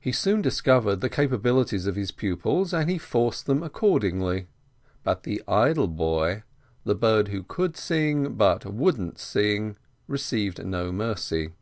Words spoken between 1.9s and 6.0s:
his pupils, and he forced them accordingly; but the idle